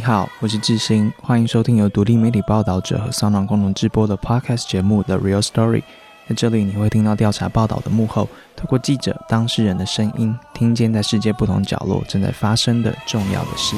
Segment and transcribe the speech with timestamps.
[0.00, 5.80] 你好，我是志兴，欢迎收听由独立媒体报道者和桑朗共同制播的 Podcast 节目《The Real Story》。
[6.26, 13.76] 在这里，你会听到调查报道的幕后，透过记者、当事人的声音，听见在世界不同角落正在发生的重要的事。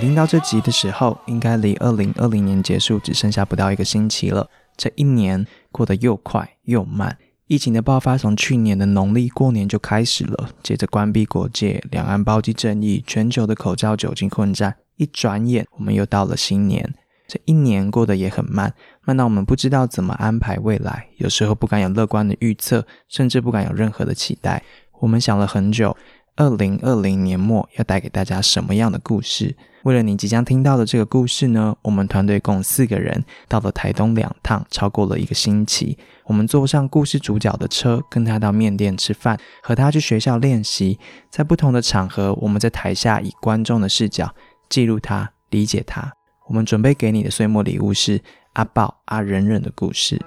[0.00, 4.50] 听到这集的时候，应该离二零二零年结束只剩下不到一个星期了。
[4.76, 7.16] 这一年过得又快又慢。
[7.50, 16.94] 疫情的爆发从去年的农历过年就开始了，接着关闭国界，两岸包机正义，全球的口罩酒精混战，一转眼我们又到了新年。
[17.26, 18.72] 这一年过得也很慢，
[19.04, 24.62] 慢到我们不知道怎么安排未来，有时候不敢有乐观的预测，甚至不敢有任何的期待。
[25.00, 25.96] 我们想了很久，
[26.40, 29.54] 二零二零年末要带给大家什么样的故事？
[29.82, 35.98] 为了你即将听到的这个故事呢，我们团队共四个人到了台东两趟，超过了一个星期。
[36.24, 40.98] 我们坐上故事主角的车，跟他到面店吃饭，和他去学校练习。
[41.28, 44.34] 在不同的场合，我们在台下以观众的视角
[44.70, 46.10] 记录他，理解他。
[46.48, 48.18] 我们准备给你的岁末礼物是
[48.54, 50.18] 阿豹阿忍忍的故事。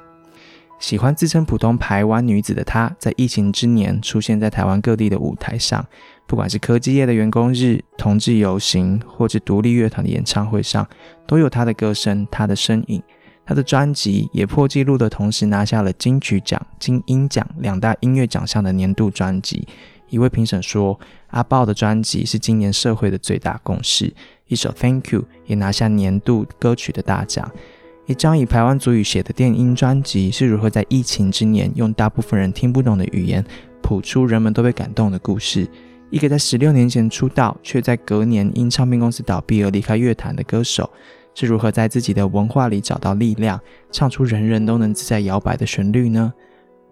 [0.83, 5.85] 喜欢自称普通台湾女子的她，在疫情之年出现在台湾各地的舞台上。
[6.27, 10.85] 不管是科技业的员工日、同志游行，或是独立乐团的演唱会上，
[11.25, 13.01] 都有她的歌声、她的身影。
[13.45, 19.65] 她的专辑也破纪录的同时拿下了金曲奖、金音奖两大音乐奖项的年度专辑。
[20.09, 20.99] 一位评审说
[21.31, 24.13] ：“阿豹的专辑是今年社会的最大共识。”
[24.49, 27.49] 一首《Thank You》也拿下年度歌曲的大奖。
[28.05, 33.43] 一张以台湾族语写的电音专辑是如何在疫情之年用大部分人听不懂的语言
[33.81, 35.65] 谱出人们都被感动的故事？
[36.09, 40.89] 一个在十六年前出道，却在隔年因唱片公司倒闭而离开乐坛的歌手，
[41.33, 43.59] 是如何在自己的文化里找到力量，
[43.89, 46.33] 唱出人人都能自在摇摆的旋律呢？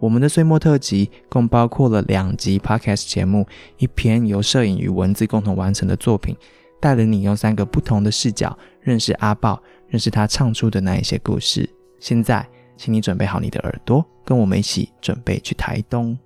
[0.00, 3.46] 我们的岁末特辑共包括了两集 podcast 节目，
[3.76, 6.34] 一篇由摄影与文字共同完成的作品，
[6.80, 9.62] 带领你用三个不同的视角认识阿豹，
[9.92, 11.68] 认识他唱出的那一些故事。
[12.00, 12.48] 现在，
[12.78, 16.18] 请你准备好你的耳朵，跟我们一起准备去台东。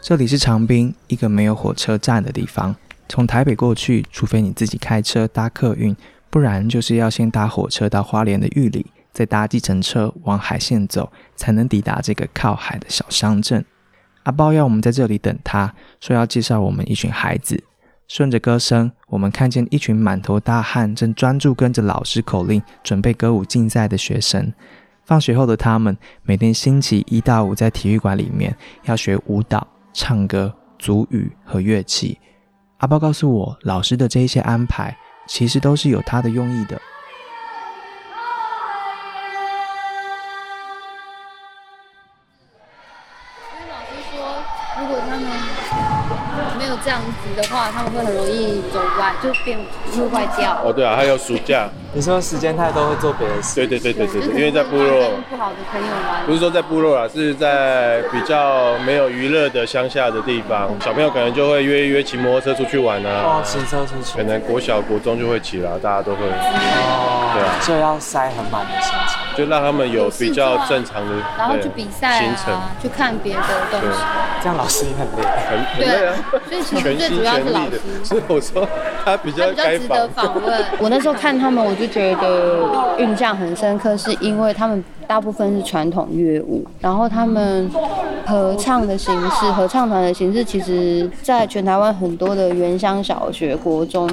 [0.00, 2.76] 这里是长滨，一个没有火车站的地方。
[3.08, 5.96] 从台北过去，除非你自己开车搭客运，
[6.30, 13.64] 不然就是要先搭火车到花莲的玉里，再搭计程车往海线走，才能抵达这个靠海的小乡镇。
[14.24, 17.64] 阿包要我们在这里等他，说要介绍我们一群孩子。
[18.06, 24.52] 顺着歌声，我们看见一群满头大汗、正专注跟着老师口令准备歌舞竞赛的学生。
[25.04, 29.66] 放学后的他们，每天星期一到五在体育馆里面要学舞蹈。
[29.94, 32.20] 唱歌、组语和乐器。
[32.76, 34.96] 阿包告诉我，老师的这一些安排，
[35.26, 36.80] 其实都是有他的用意的。
[46.98, 49.58] 样子的话，他们会很容易走歪，就变
[49.92, 50.60] 会坏掉。
[50.64, 53.54] 哦，对啊，还有暑假，你说时间太多会做别的事。
[53.54, 63.22] 对对对对对对，因为在部落不好的朋友玩，不是说在部落啊，是在比较没有娱乐的乡下的地方，小朋友可能就会约一约骑摩托车出去玩啊。
[63.24, 64.16] 哦，骑车出去。
[64.16, 66.26] 可能国小国中就会骑了，大家都会。
[66.26, 67.30] 哦。
[67.34, 67.60] 对啊。
[67.60, 73.40] 所以要塞很满的行程，就让他们有比较正常的，然后去比赛啊，去看别的
[73.70, 73.98] 东西。
[74.42, 76.14] 这样老师也很累，很很累啊。
[76.50, 76.96] 所以。
[76.98, 78.66] 最主要是老师，所以我说
[79.04, 80.64] 他比较值得访问。
[80.80, 84.82] 我那时候看他们，我就觉得印象很深刻，是因为他们。
[85.08, 87.66] 大部分是传统乐舞，然后他们
[88.26, 94.06] 合唱的形式、合唱团的形式，其实在全台湾很多的原乡小学、国中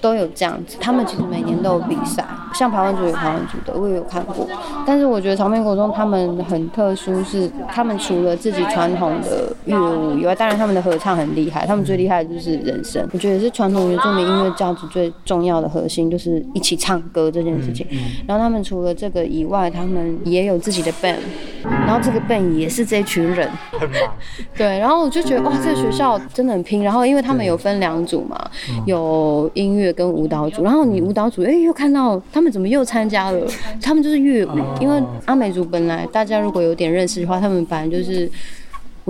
[0.00, 0.76] 都有这样子。
[0.80, 4.44] 他们其实每年都有比赛，像台湾组有台湾组的，我也有看过。
[4.86, 11.64] 但是我觉得长篇国中他们很特殊，是他们除了自己传统的乐舞以外，当然他们的合唱很厉害。
[11.64, 17.86] 他们最厉害的就是人声，我觉得是传统原住民音乐价值最重要的核心，就是一起唱歌这件事情。
[18.26, 21.18] 然后他们除了这个以外，他们也也有自己的 band，
[21.62, 23.46] 然后这个 band 也是这群人，
[24.56, 26.82] 对，然后我就觉得哇，这个学校真的很拼。
[26.82, 28.50] 然后因为他们有分两组嘛，
[28.86, 30.62] 有音乐跟舞蹈组。
[30.62, 33.46] 然后你舞蹈组，哎，又看到他们怎么又参加了？
[33.82, 38.30] 他们就是乐舞，因为阿美族本来大家如果有点认识的话，他们本来就是，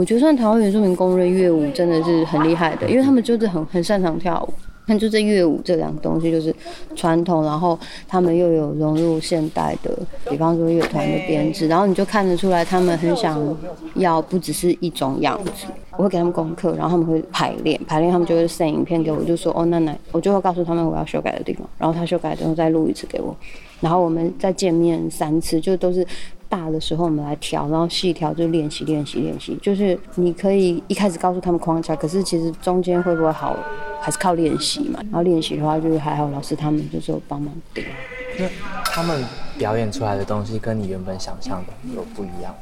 [0.00, 4.54] 我觉得算台湾原住民公认乐舞真的是很厉害的，因为他们就是很很擅长跳舞。
[4.86, 6.52] 那就这乐舞这两个东西，就是
[6.96, 9.94] 传统，然后他们又有融入现代的，
[10.30, 13.38] 比方说乐团的编制，然后你就看得出来，他们很想
[13.96, 15.66] 要不只是一种样子。
[15.98, 23.36] 我会给他们功课，然后他们会排练，排练他们就会 send 影片给我，就说哦，那那我就会告诉他们我要修改的地方，然后他修改之后再录一次给我，
[23.80, 26.06] 然后我们再见面三次，就都是。
[26.50, 29.56] 大的时候我们来调，然后细调就练习练习练习。
[29.62, 33.56] 就是你可以一开始告诉他们框架，可是其实中间会不会好，
[34.02, 35.00] 还是靠练习嘛。
[35.04, 37.86] 然后练习的话，就是还好老师他们就是有帮忙点。
[38.38, 38.46] 那
[38.84, 39.24] 他们
[39.56, 42.54] 表演出来的东西跟你原本想象的有不一样？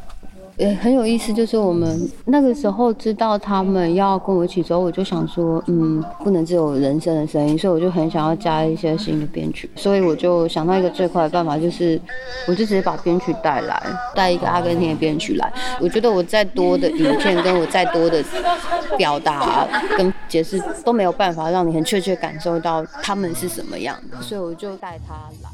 [0.58, 12.00] 也很有意思，就是我们那个时候知道他们要跟我一起走，我就想说，嗯，不能只有人声的声音，所以我就很想要加一些新的编曲，所以我就想到一个最快的办法，就是
[12.49, 13.81] 我就直接把编曲带来，
[14.16, 15.52] 带一个阿根廷的编曲来。
[15.81, 18.20] 我觉得我再多的影片，跟我再多的
[18.96, 19.64] 表达
[19.96, 25.49] 跟解释都没有办法让你很确切感受到他们是什么样的，所以我就带他来。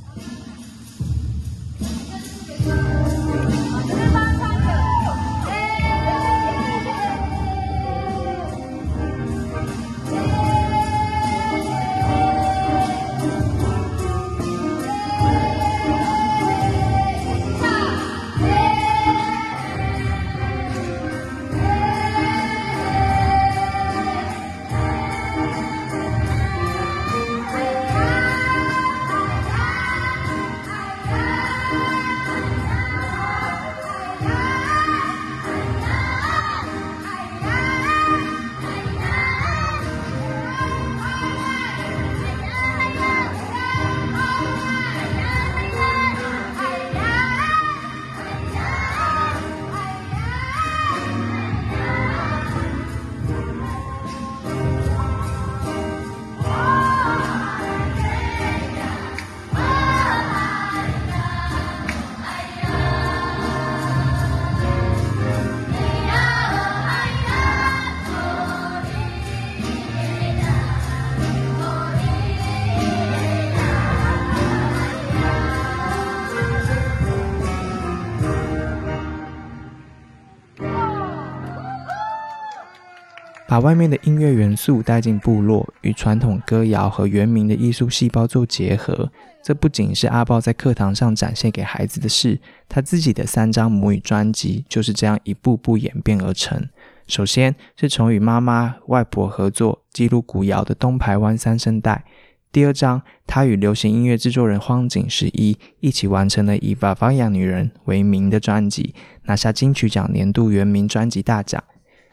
[83.47, 89.13] 把外面的音乐元素带进部落，与传统歌谣和原民的艺术细胞做结合，
[89.43, 96.69] 这不仅是阿豹在课堂上展现给孩子的事，他自己的三张母语专辑就是这样一步步演变而成。
[97.07, 102.03] 首先是从与妈妈、外婆合作记录古谣的《东排湾三声带》，
[102.51, 108.95] 第二张他与流行音乐制作人荒井十一一起完成了以《法方养女人》为名的专辑，
[109.25, 111.63] 拿下金曲奖年度原名专辑大奖。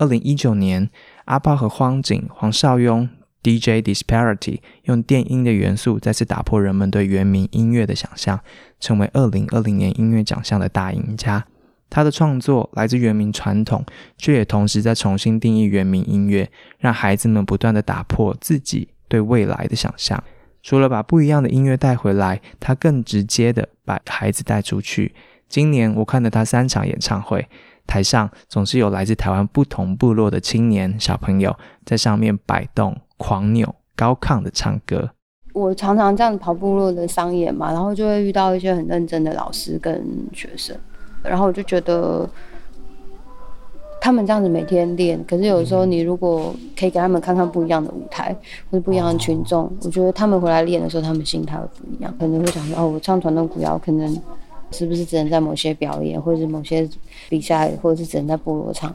[0.02, 0.90] 二零一九年。
[1.26, 3.08] 阿豹和荒井、黄少雍、
[3.42, 8.42] DJ Disparity 用电音的元素再次打破人们对原名音乐的想象，
[8.80, 11.46] 成为二零二零年音乐奖项的大赢家。
[11.90, 13.86] 他的创作来自原名传统，
[14.18, 16.50] 却也同时在重新定义原名音乐，
[16.80, 20.22] 让孩子们不断的打破自己对未来的想象。
[20.64, 25.14] 除了把不一样的音乐带回来，他更直接的把孩子带出去。
[25.48, 27.48] 今年我看了他三场演唱会。
[27.92, 35.10] 台上总是有来自台湾不同部落的青年小朋友在上面摆动、狂扭、高亢的唱歌。
[35.54, 40.74] 我常常这样跑部落的商演嘛，然后就会遇到一些很认真的老师跟学生，
[41.22, 42.26] 然后我就觉得
[44.00, 48.34] 他们这样子每天练，可是有时候你如果可以给他们看看不一样的舞台
[48.70, 54.18] 或者不一样的群众，我觉得他们回来练的时候，他们心态会不一样，可能会想说：“哦，我唱传统古谣，可能。”
[54.72, 56.88] 是不是只能在某些表演，或者是某些
[57.30, 58.94] 比赛，或者是只能在部落唱？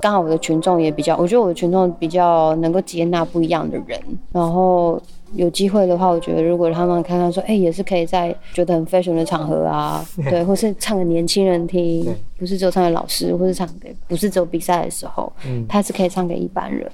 [0.00, 4.00] 刚好我的群众也比较，我觉得我的群众比较能够接纳不一样的人。
[4.30, 5.00] 然后
[5.34, 12.06] 有机会的话，我觉得如果他们看看说，哎，也是可以在觉得很 fashion 的场合啊， 对，或是唱给年轻人听，
[12.38, 15.32] 不是只有唱给老师，或是唱给不是只有比赛的时候，
[15.68, 16.88] 他是可以唱给一般人。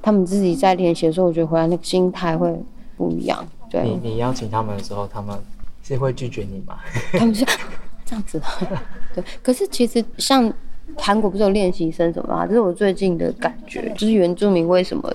[0.00, 2.50] 他们自己在练习的时候，我觉得回来那个心态会
[2.96, 3.46] 不一样。
[3.68, 5.38] 对，你你邀请他们的时候，他们。
[5.88, 6.78] 是会拒绝你吗？
[7.12, 7.46] 他们就
[8.04, 8.46] 这样子的，
[9.14, 9.24] 对。
[9.42, 10.52] 可是其实像
[10.96, 12.46] 韩国不是有练习生什么啊？
[12.46, 15.12] 这是我最近的感觉，就是原住民为什么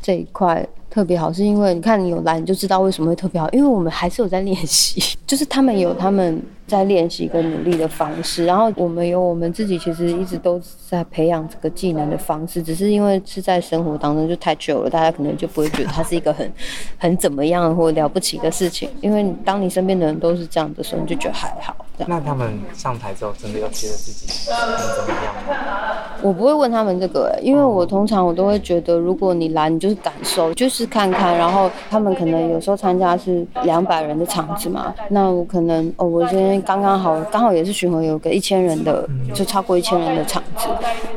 [0.00, 0.66] 这一块。
[0.90, 3.50] 特别好，是因为你看你有来，你就知道为什么会特别好。
[3.50, 12.62] 因为我们还是有在练习， 就是他们有他们在练习跟努力的方式，然后我们有我们自己，其实一直都在培养这个技能的方式。
[12.62, 16.50] 只是因为是在生活当中就太久了，大家可能就不会觉得它是一个很
[16.98, 18.88] 很怎么样或了不起的事情。
[19.00, 21.76] 因为当你身边的人都是这样的时候，你就觉得还好。
[22.08, 25.94] 那他们上台之后，真的要觉得自己很怎么样吗？
[26.22, 40.68] 我不会问他们这个、欸，因为我通常我都会觉得，如果你来，你就是感受，就是看看，然后他们可能有时候参加是两百人的场子嘛，那我可能哦，我今天刚刚好，刚好也是巡回有个一千人的，就超过一千人的场子，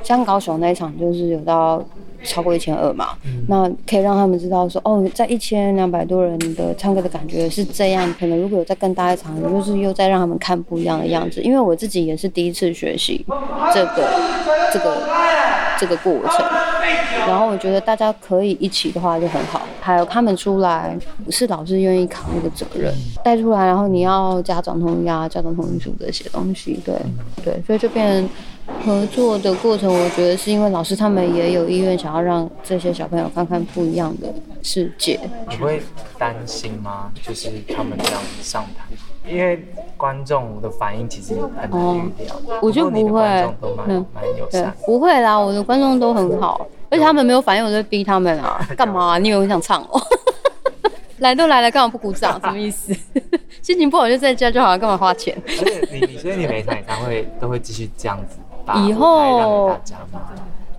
[0.03, 1.83] 像高雄那一场就是有到。
[2.23, 3.09] 超过一千二嘛，
[3.47, 8.13] 那可以让他们知道说，哦，在一千两百多人的唱歌的感觉是这样。
[8.19, 11.41] 可能如果有再更大一场，就是又再让他们看不一样的样子。
[11.41, 13.25] 因为我自己也是第一次学习
[13.73, 14.09] 这个
[14.73, 15.07] 这个
[15.79, 16.45] 这个过程，
[17.27, 19.61] 然后我觉得大家可以一起的话就很好。
[19.79, 20.97] 还有他们出来
[21.29, 22.93] 是老师愿意扛那个责任
[23.23, 26.95] 带出来，然后你要家长同意啊，家长同意书这些东西，对
[27.43, 28.27] 对，所以就变。
[28.85, 34.27] 合作的过程，我觉得是因为老师他们也有意愿想要让这些小朋友看看不一样的
[34.61, 35.19] 世界。
[35.49, 35.81] 你会
[36.17, 37.11] 担心吗？
[37.21, 38.83] 就是他们这样上台，
[39.29, 42.35] 因为观众的反应其实很难预料。
[42.61, 43.21] 我就不会，
[43.87, 44.73] 嗯，蛮友善。
[44.85, 49.17] 不会啦，我的观众都很好，而且他们没有反应，我就逼他们啊， 干嘛？
[49.17, 50.01] 你以为我想唱哦？
[51.19, 52.39] 来都来了，干嘛不鼓掌？
[52.41, 52.93] 什么意思？
[53.63, 55.35] 心情不好就在家就好了，干嘛花钱？
[55.47, 58.37] 所以你你所以你每场演唱会都会继续这样子。
[58.87, 59.75] 以后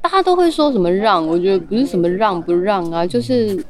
[0.01, 1.27] 大家都会说什么让？
[1.27, 3.63] 我觉得不是什么让不让啊，就是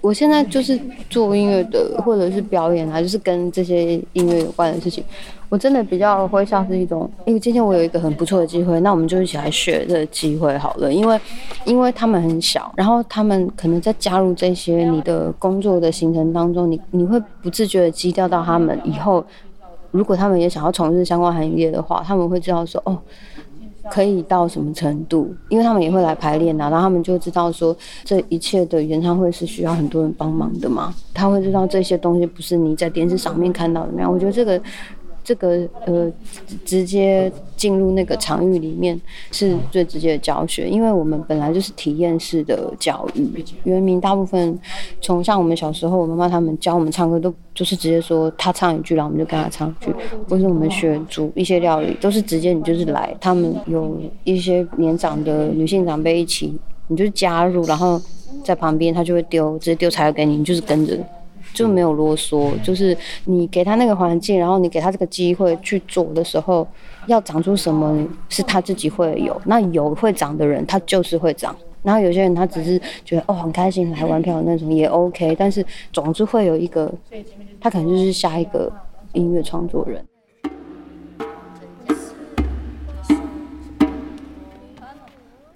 [0.00, 5.02] 我现在就是做音乐的，或者是表演啊，就是跟这些音乐有关的事情。
[5.50, 10.92] 我真的比较会像是一种，因为今天我有一个很不错的机会，那我们就一起来学这个机会好了。
[10.92, 11.20] 因为
[11.64, 19.24] 因为他们很小，然后他们可能在加入这些你的工作的行程当中，你你会不自觉的基调到他们以后。
[19.94, 22.98] 如果他们也想要从事相关行业的话，他们会知道说哦，
[23.92, 34.12] 可以到什么程度，因为他们也会来排练呐，然后他们就知道说这一切的演唱会是需要很多人帮忙的嘛，他会知道这些东西不是你在电视上面看到的那样。
[34.12, 34.60] 我觉得这个。
[35.24, 36.12] 这个呃，
[36.66, 39.00] 直接进入那个场域里面
[39.32, 43.42] 是最直接的教学，因为我们本来就是体验式的教育。
[43.64, 44.58] 原名大部分
[45.00, 49.90] 从像我们小时候，我妈妈他们教我们唱歌，都就是直接说他唱一句，然后我们就跟他唱一句，
[50.28, 56.54] 或是我们学煮一些料理，都是直接你就是来，他们有一些年长的女性长辈一起，
[56.88, 57.98] 你就加入，然后
[58.44, 60.98] 在旁边他就会丢，直接丢材料给你，你就是跟着。
[61.54, 62.94] 就没有啰嗦，就是
[63.24, 66.66] 你给他那个环境，然后你给他这个机会去做的时候，
[67.06, 69.40] 要长出什么是他自己会有。
[69.46, 71.56] 那有会长的人，他就是会长。
[71.82, 76.92] 然后有些人他只是觉得哦很开心来玩票的那种也 OK，但是总之会有一个，
[77.60, 78.72] 他可能就是下一个
[79.12, 80.04] 音乐创作人。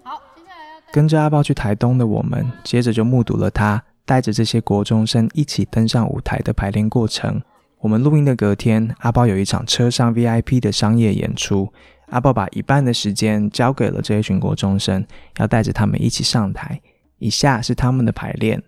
[0.03, 3.83] 好，接下来要跟着阿豹去台东的我们，接着就目睹了他。
[4.09, 7.43] 带着这些国中生一起登上舞台的排练过程。
[7.79, 11.71] 我们录音的隔天，阿豹有一场车上 VIP 的商业演出。
[12.07, 16.81] 阿豹把一半的时间交给了这一群国中生，要带着他们一起上台。
[17.19, 18.63] 以下是他们的排练，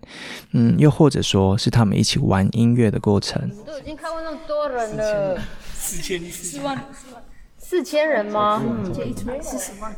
[0.51, 3.49] 嗯，又或者说是他们一起玩音乐的过程。
[3.65, 5.41] 都已经看过那么多人了，
[5.73, 7.23] 四千四万四万
[7.57, 8.61] 四千人吗？
[8.63, 8.93] 嗯，
[9.41, 9.91] 四十万。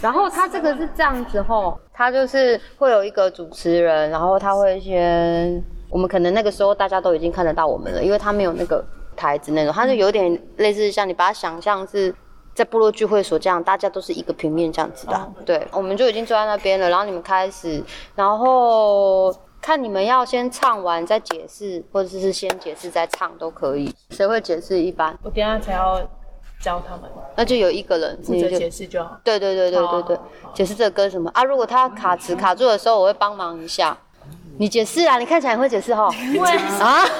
[0.00, 8.84] 然后他这个是这样子吼，他就是会有一个主持人，然后他会先，我们可能那个时候大家都已经看得到我们了，因为他没有那个
[9.16, 12.14] 台子那种，他是有点类似像你把它想象是
[12.54, 17.82] 在部落聚会所这样，大家都是一个平面这样子的，对，我们就已经坐在那边了，然后你们开始，
[18.14, 25.18] 然后看你们要先唱完再解释，或者是先解释再唱都可以，谁会解释一般？
[25.22, 26.00] 我等下才要。
[26.60, 29.18] 教他们，那就有一个人负责解释就好。
[29.24, 30.18] 对对对对对对，
[30.54, 31.42] 解释这个歌什么啊？
[31.42, 33.96] 如果他卡词卡住的时候，我会帮忙一下。
[34.58, 36.10] 你解释啊，你看起来会解释哈。
[36.10, 37.04] 会啊。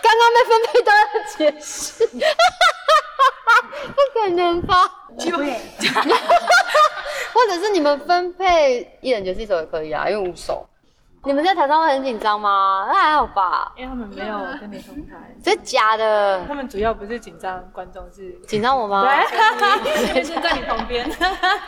[0.00, 0.98] 刚刚被分配都要
[1.36, 4.88] 解释，不可能吧？
[5.18, 5.60] 会。
[7.34, 10.66] 或者是你们分配一人解释一首也可以啊，因为五首。
[11.28, 12.86] 你们在台上会很紧张吗？
[12.88, 15.36] 那还好吧，因为他们没有跟你同台。
[15.44, 16.42] 真的假的？
[16.48, 19.06] 他们主要不是紧张观众，是紧张我吗？
[19.84, 21.06] 对， 是在你旁边。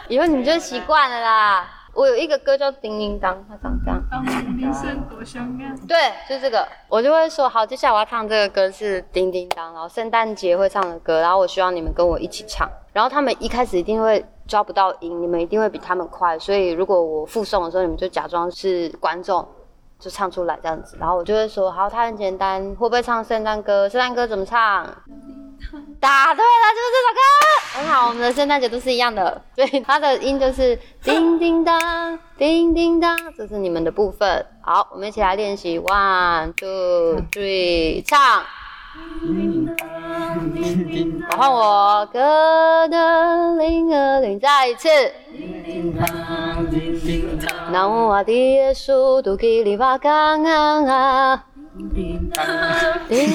[0.08, 1.68] 以后你们就习惯了啦。
[1.92, 4.02] 我有一个歌叫《叮叮当》，它长这样。
[4.10, 5.76] 当铃声多响亮。
[5.86, 6.66] 对，就是这个。
[6.88, 12.66] 我就会说，好，接下来我要唱这个歌是《叮叮当》，然后圣诞节会唱的歌，然后我希望你们跟我一起唱。
[12.92, 14.24] 然后他们一开始一定会。
[14.50, 19.46] 抓不到音，你们一定会比他们快，所以如果我附送的时候，你们就假装是观众，
[20.00, 20.96] 就唱出来这样子。
[20.98, 23.88] 然后我就会说，好，它很简单，会不会唱圣诞歌？
[23.88, 24.84] 圣诞歌怎么唱？
[26.00, 28.08] 答对了，就是这首歌，很好。
[28.08, 34.44] 我们的圣诞节都是一样的，所以它的音就是叮叮当，叮叮当，这是你们的部分。
[34.62, 38.42] 好，我们一起来练习，one two three，唱。
[41.30, 44.88] 好换我，歌的铃儿铃，再一次。
[47.70, 51.44] 那我的耶稣都给你把刚刚啊，
[51.94, 52.30] 叮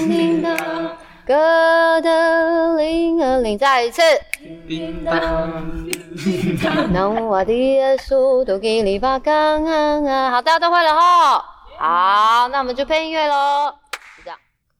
[0.09, 0.55] 叮当，
[1.25, 4.01] 歌的铃儿铃，再一次。
[6.91, 11.45] 那我的耶稣都给你把刚刚啊，好，大家都会了哈。
[11.77, 13.73] 好，那我们就配音乐喽。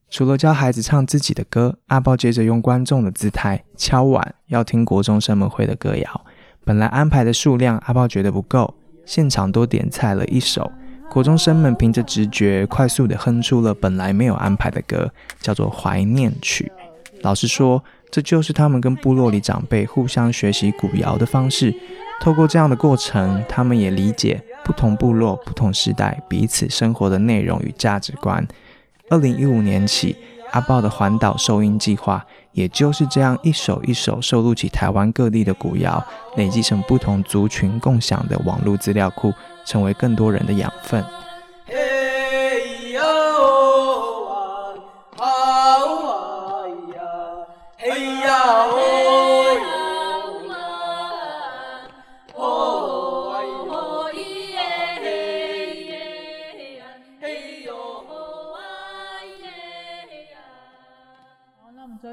[0.10, 6.22] 除了教孩子唱自己的歌，阿豹接着用观众的姿态敲碗，要听国中生们会的歌谣。
[6.64, 10.72] 本来安排的数量，阿豹觉得不够，现场多点菜了一首。
[11.10, 16.72] 国中生们凭着直觉，快速地哼出了本来没有安排的歌，叫做《怀念曲》。
[17.22, 21.74] 老实说，这就是他们跟部落里长辈互相学习古谣的方式。
[22.22, 28.46] 透过这样的过程，他们也理解不同部落、不同时代彼此生活的内容与价值观。
[29.10, 30.16] 二零一五年起，
[30.52, 36.04] 阿豹的环岛收音计划，也就是这样一首一首收录起台湾各地的古谣，
[36.38, 39.32] 累积成不同族群共享的网络资料库，
[39.64, 41.06] 成为更多人的养分。
[41.68, 44.74] 嘿呀哦
[45.20, 45.26] 啊，好
[46.08, 47.02] 啊呀，
[47.78, 47.90] 嘿
[48.22, 48.85] 呀哦，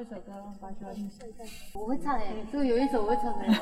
[0.03, 1.29] 一首歌，把喜欢听谁？
[1.75, 3.35] 我会唱哎，这个有一首我会唱的。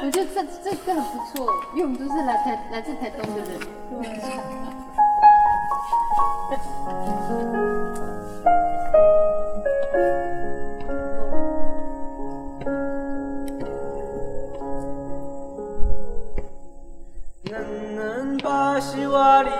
[0.00, 3.50] 我觉得这这歌很不错，因为我们都是来台来自台东的人。
[17.96, 19.50] 能把希瓦里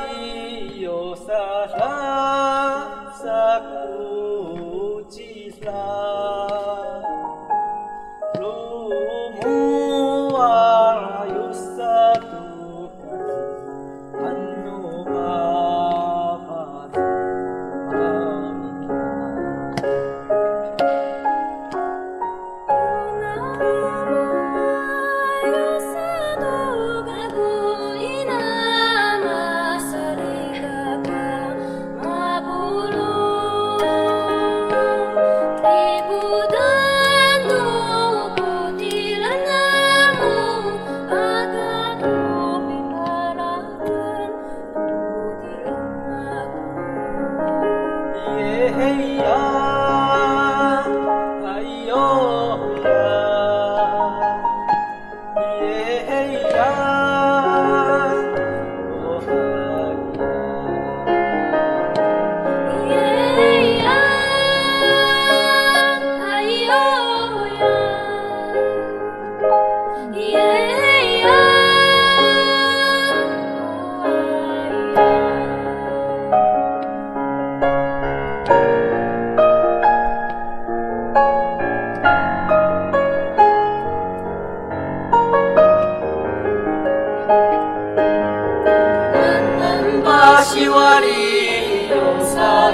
[90.59, 92.73] 巴西瓦里有沙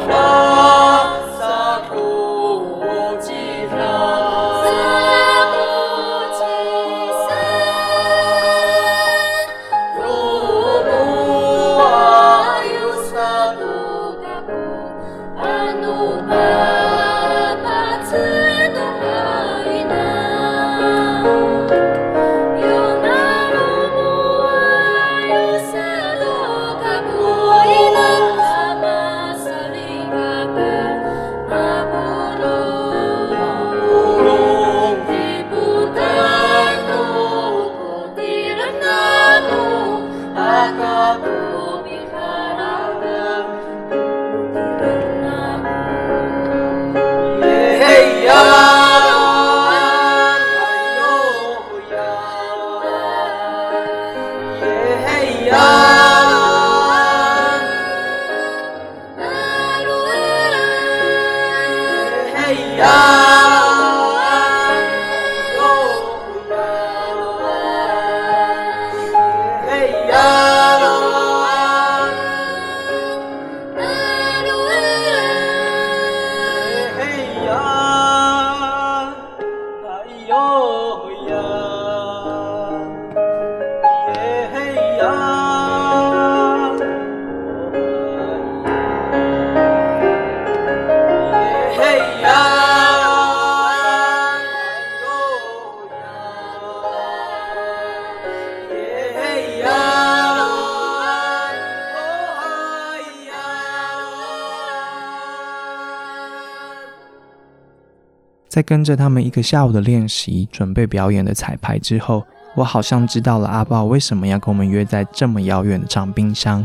[108.55, 112.23] 在跟着他们一个下午的练习，准备表演的彩排之后，
[112.55, 116.65] 我好像知道了阿豹为什么要跟我们约在这么遥远的长滨乡。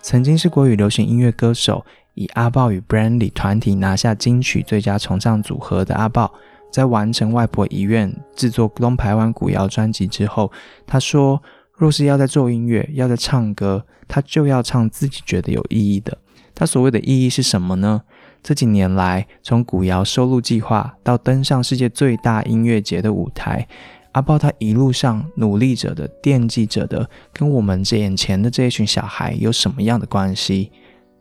[0.00, 6.34] 曾经是国语流行音乐歌手，以阿豹与 Brandy 团体拿下金曲最佳重唱组合的阿豹，
[6.72, 10.50] 在完成外婆遗愿制作东台湾古谣专辑之后，
[10.84, 11.40] 他说
[11.78, 16.18] ：“若是要在做音乐，要在唱歌，他就要唱自己觉得有意义的。
[16.52, 18.02] 他所谓的意义是什么呢？
[18.42, 23.66] 这几年来，从古窑收录计划到登上世界最大音乐节的舞台。”
[24.12, 30.70] 阿豹他一路上努力着的、惦记着的，跟我们这眼前的这一群小孩有什么样的关系？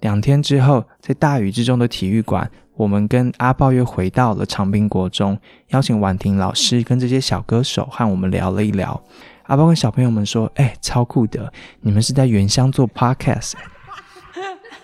[0.02, 5.38] 两天之后，在大雨之中的体育馆，我们跟阿豹又回到了长滨国中，
[5.70, 9.02] 邀请婉婷老师跟这些小歌手和我们聊了一聊。
[9.44, 11.50] 阿豹跟小朋友们说：“哎、超酷的！
[11.80, 13.54] 你们是在原乡做 podcast，、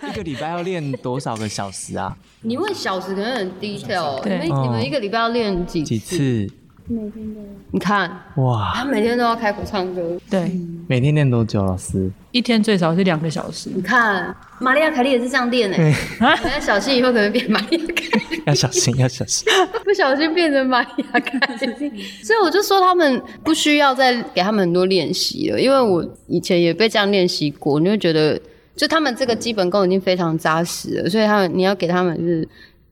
[0.10, 2.16] 一个礼拜要练多少个小时啊？
[2.42, 5.98] 你问小时可能很 detail，哦你对们你们一个礼拜要练几几？
[6.00, 6.48] 次？
[6.90, 8.72] 每天都你看，哇！
[8.74, 10.18] 他每天都要开口唱歌。
[10.30, 10.50] 对，
[10.88, 11.62] 每天练多久？
[11.66, 12.10] 老师？
[12.32, 13.70] 一天最少是两个小时。
[13.76, 15.78] 你看，玛利亚凯莉也是这样练的。
[16.18, 19.46] 大家小心以后可能变玛利亚凯莉， 要小心，要小心。
[19.84, 21.38] 不小心变成玛利亚凯
[21.78, 22.02] 莉。
[22.24, 28.40] 所以我就说他们不需要再给他们很多练习了，因为我以前也被这样练习过，你会觉得
[28.78, 32.48] 就他们这个基本功已经非常扎实了，所以他们你要给他们是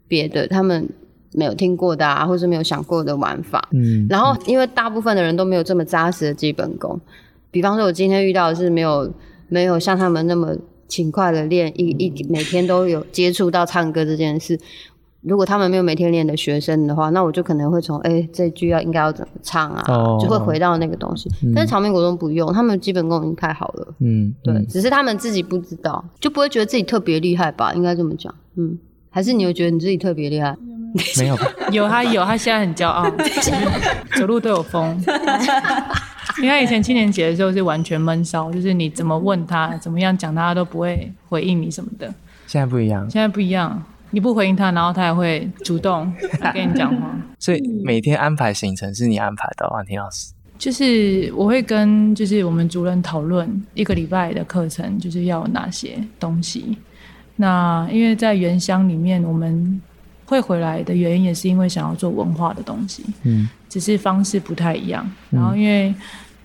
[0.08, 0.90] 别的，他们
[1.32, 3.70] 没有听过的啊，或是没有想过的玩法。
[3.72, 7.00] 嗯，然后，因为大部分的人都没有这么扎实的基本功，
[7.52, 9.14] 比方说，我今天遇到的是没有
[9.48, 10.56] 没有像他们那么
[10.88, 14.60] 勤快的练一一每天都有接触到唱歌这件事。
[15.28, 21.30] 如果他们没有每天练的学生的话，那我就可能会从哎、这句要应该要怎么唱啊，哦就会回到那个东西。
[21.56, 27.74] 但是长命国中不用，他们基本功已经太好了，嗯，对，嗯只是他们自己不知道，就不会觉得自己特别厉害吧？
[27.74, 28.78] 应该这么讲，嗯，
[29.10, 30.56] 还是你有觉得你自己特别厉害？
[31.18, 31.38] 没有？
[31.72, 33.10] 有他有，他现在很骄傲，
[34.18, 35.04] 走路都有风。
[36.38, 42.14] 因为他以前青年节的时候是完全闷骚，就是你怎么问他，怎么样讲他，他都不会回应你什么的。
[42.46, 43.10] 现在不一样。
[43.10, 43.82] 现在不一样，
[44.16, 46.10] 你不回应他，然后他也会主动
[46.54, 47.14] 跟你讲话。
[47.38, 50.32] 所以每天安排行程是你安排的，王婷老师。
[50.58, 56.78] 就是我会跟就是我们主任讨论一个礼拜的课程，就是要有哪些东西。
[57.36, 59.82] 那因为在原乡里面，我们
[60.24, 65.06] 会回来的原因也是因为想要做文化的东西，嗯只是方式不太一样。
[65.30, 65.94] 然后因为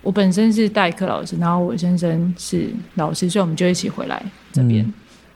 [0.03, 4.93] 我本身是代课老师，然后我先生是老师，所以我们就一起回来这边。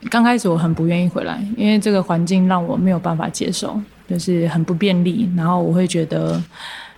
[0.09, 6.41] 刚开始我很不愿意回来，因为这个环境让我没有办法接受，就是很不便利，然后我会觉得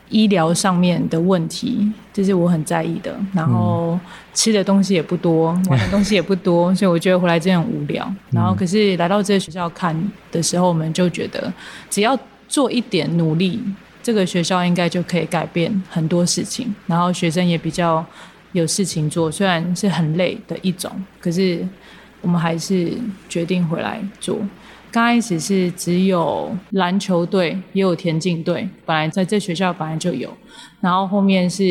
[0.09, 3.15] 医疗上面的问题，这是我很在意的。
[3.33, 3.99] 然后
[4.33, 8.13] 吃的东西也不多，玩的东西也不多，所以我觉得回来真的很无聊。
[8.31, 9.95] 然后可是来到这个学校看
[10.31, 11.51] 的时候，我们就觉得
[11.89, 12.17] 只要
[12.47, 13.61] 做一点努力，
[14.03, 18.05] 这个学校应该就可以改变很多事情，然后学生也比较
[18.51, 21.65] 有事情做，虽然是很累的一种，可是
[22.27, 22.91] 我们还是
[23.29, 24.37] 决定回来做。
[24.91, 30.29] 刚开始是只有篮球队，也有田径队，本来在这学校本来就有，
[30.81, 31.63] 然后后面是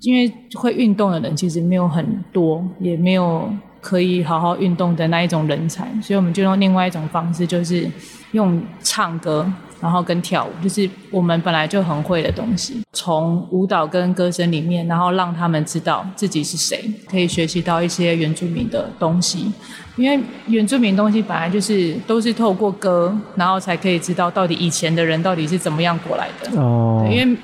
[0.00, 3.48] 因为会运动的人其实没有很多，也没有
[3.80, 7.88] 可以好好运动的那一种人才，所以我们就用另外一种方式，就是
[8.32, 9.46] 用唱歌，
[9.80, 19.52] 然后跟跳舞，就是我们本来就很会的东西，从舞蹈跟歌声里面，然后让他们知道自己是谁，可以学习到一些原住民的东西。
[19.96, 26.60] 因为原住民东西本来就是都是透过歌，然后才可以知道到底以前的人到底是怎么样过来的。
[26.60, 27.36] 哦对，因为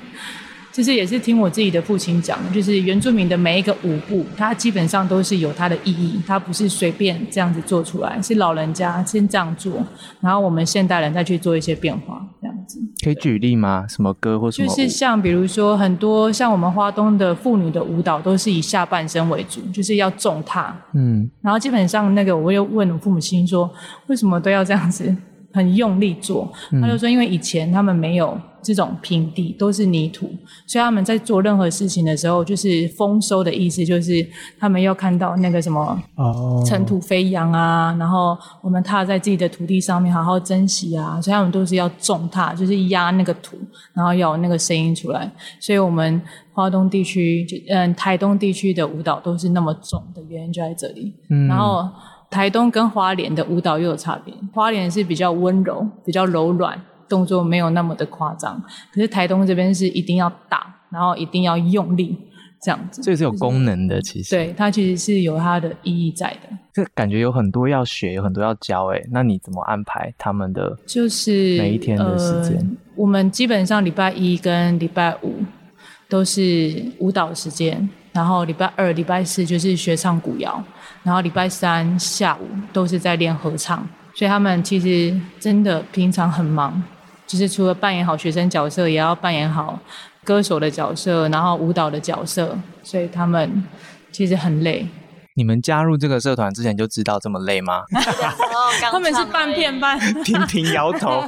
[0.79, 9.73] 就是也是听我自己的父亲讲，就是原住民的每一个舞步，它基本上都是有它的意义，它不是随便这样子做出来，是老人家先这样做，
[10.21, 12.79] 然后我们现代人再去做一些变化，这样子。
[13.03, 13.85] 可以举例吗？
[13.89, 14.69] 什么歌或什么？
[14.69, 23.69] 就是像比如说很多像我们花东的妇女的舞蹈都是以下半身为主，就是要重踏，嗯然后基本上那个我又问我父母亲说，
[24.07, 25.13] 为什么都要这样子
[25.51, 26.51] 很用力做？
[26.81, 30.29] 他就说，因为以前他们没有这种平地，都是泥土，
[30.67, 34.25] 所以他们在做任何事情的时候，就是丰收的意思，就是
[34.59, 43.57] 他们要看到那个什么哦尘土飞扬啊，然后我们踏在自己的土地上面好好珍惜啊，所以他们都是要重踏，就是压那个土，
[43.93, 45.31] 然后要有那个声音出来。
[45.59, 51.15] 所以我们华东地区就嗯台东地区的舞蹈都是那么重的原因就在这里。
[51.29, 51.89] 嗯然后
[52.29, 58.61] 台东跟花莲的舞蹈又有差别，花莲是比较温柔、比较柔软，动作没有那么的夸张，
[58.93, 62.15] 可是台东这边是一定要打，然后一定要用力
[62.61, 63.01] 这样子。
[63.01, 64.29] 这是有功能的，其实。
[64.29, 66.49] 对，它其实是有它的意义在的。
[66.71, 70.77] 这感觉有很多要学，有很多要教，哎，那你怎么安排他们的？
[70.85, 75.33] 就是每一天的时间呃我们基本上礼拜一跟礼拜五
[76.07, 80.63] 都是舞蹈时间，然后礼拜二、礼拜四就是学唱古谣，
[81.09, 86.79] 然后礼拜三下午都是在练合唱，所以他们其实真的平常很忙，
[87.25, 89.79] 就是除了扮演好学生角色，也要扮演好
[90.23, 93.63] 歌手的角色，然后舞蹈的角色，所以他们
[94.11, 94.87] 其实很累。
[95.33, 97.81] 你们加入这个社团之前就知道这么累吗？
[98.91, 101.23] 他们是半片半， 频频摇头。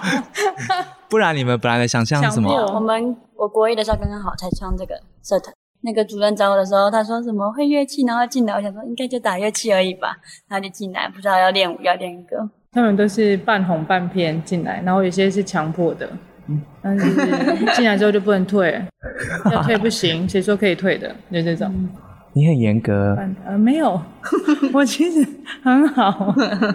[1.10, 2.54] 不然你们本来的想象是什么？
[2.76, 10.18] 我们我国一的时候刚刚好才创这个社团，那个主任找我的时候，他说什么会乐器，然后进来，我想说应该就打乐器而已吧，
[10.48, 12.50] 然后就进来，不知道要练舞要练歌。
[12.72, 16.10] 他们都是半红半偏进来，然后有些是强迫的，
[16.48, 18.82] 嗯但是进来之后就不能退，
[19.52, 21.14] 要退不行，谁说可以退的？
[21.32, 21.90] 就这种。
[22.34, 24.02] 你很严格，半呃，没有，
[24.72, 25.28] 我其实
[25.62, 26.34] 很好，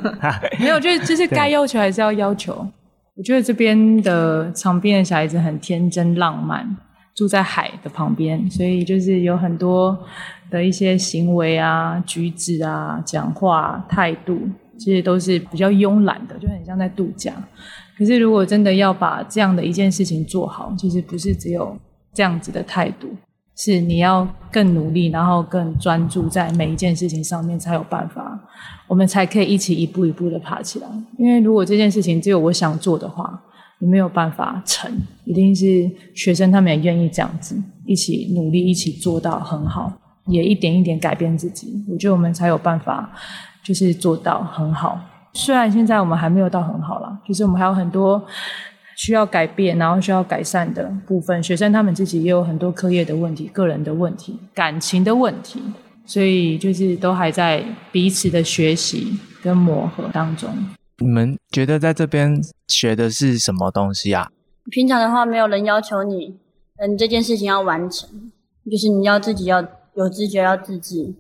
[0.61, 2.53] 没有，就是就是该要求还是要要求。
[3.17, 6.77] 我觉得这边的场边的小孩子很天真浪漫，
[7.17, 9.99] 住在海的旁边，所以就是有很多
[10.51, 14.39] 的一些行为啊、举止啊、讲话态度，
[14.79, 17.33] 其实都是比较慵懒的，就很像在度假。
[17.97, 21.75] 可是如果真的要把这样的一件事情做好，其实不是只有
[22.13, 23.09] 这样子的态度，
[23.57, 28.39] 是你要更努力，然后更专注在每一件事情上面，才有办法，
[28.87, 30.89] 我们才可以一起一步一步的爬起来。
[31.17, 33.43] 因为如果这件事情只有我想做的话，
[33.79, 34.91] 你没有办法成，
[35.25, 39.93] 一定是学生他们也愿意这样子，一起努力，一起做到很好，
[40.27, 41.85] 也一点一点改变自己。
[41.89, 43.13] 我觉得我们才有办法，
[43.63, 44.99] 就是做到很好。
[45.35, 48.25] 虽然现在我们还没有到很好啦，就是我们还有很多
[48.97, 51.43] 需要改变，然后需要改善的部分。
[51.43, 55.61] 学生他们自己也有很多课业的问题、个人的问题、感情的问题，
[56.07, 57.63] 所以就是都还在
[57.93, 60.49] 彼此的学习跟磨合当中。
[60.99, 64.31] 你们觉得在这边学的是什么东西啊？
[64.71, 66.39] 平常的话，没有人要求你，
[66.79, 68.09] 嗯，这件事情要完成，
[68.71, 69.63] 就是你要自己要
[69.95, 71.15] 有知觉，要自制。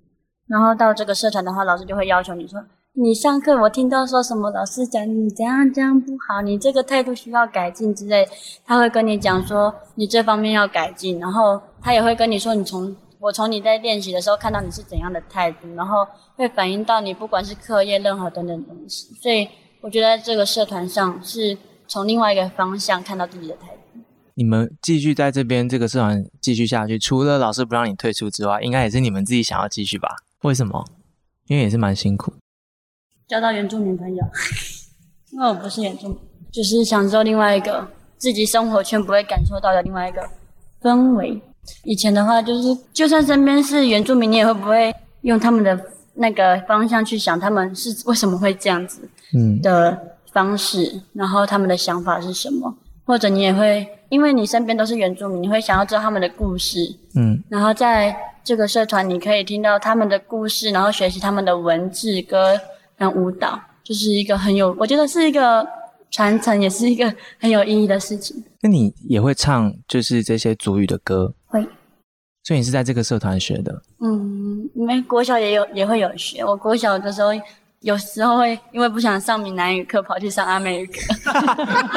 [0.48, 8.26] 然后到这个社团的话，老师就会要求你说，你上课我听到说什么，老师讲你怎样这样不好，你这个态度需要改进之类，
[8.64, 19.48] 他会跟你讲说你这方面要改进，然后他也会跟你说你从我从你在练习的时候看到你是怎样的态度，然后会反映到你不管是课业任何等等东西，所以
[19.80, 24.00] 我觉得在这个社团上是从另外一个方向看到自己的态度。
[24.34, 30.08] 你们继续在这边这个社团继续下去，除了老师不让你退出之外，应该也是你们自己想要继续吧？
[30.42, 30.84] 为什么？
[31.46, 32.32] 因为也是蛮辛苦。
[33.28, 34.24] 交到原住民朋友，
[35.30, 36.18] 因为我不是原住民，
[36.52, 40.28] 就是享受另外一个自己生活圈不会感受到的另外一个
[40.82, 41.40] 氛围。
[41.84, 45.76] 以前的话，就是就算身边是原住民，你也会不会用他们的
[46.16, 49.96] 那个方向去想他们是为什么会这样子嗯，的
[50.32, 52.74] 方式，然后他们的想法是什么，
[53.04, 56.78] 或者你也会因为你身边都是原住民，你会想要知道他们的故事，
[57.14, 62.58] 嗯，然后在这个社团，你可以听到他们的故事，然后学习他们的文字、歌
[62.96, 65.66] 跟舞蹈，就是一个很有，我觉得是一个
[66.10, 68.42] 传承，也是一个很有意义的事情。
[68.60, 71.45] 那你也会唱就是这些族语的歌，会，
[72.46, 73.82] 所以你是在这个社团学的。
[73.98, 77.30] 嗯，因为国小也有也会有学，我国小的时候
[77.80, 81.00] 有时候会因为不想上闽南语课，跑去上阿美语课，